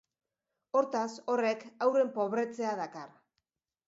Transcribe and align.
Hortaz, 0.77 1.11
horrek 1.33 1.61
haurren 1.87 2.09
pobretzea 2.15 2.73
dakar. 2.81 3.05